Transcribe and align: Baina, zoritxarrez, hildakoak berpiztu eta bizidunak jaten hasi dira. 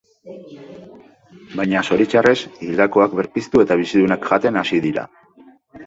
Baina, 1.59 1.85
zoritxarrez, 1.89 2.35
hildakoak 2.69 3.17
berpiztu 3.23 3.65
eta 3.69 3.81
bizidunak 3.85 4.29
jaten 4.35 4.63
hasi 4.65 4.85
dira. 4.93 5.11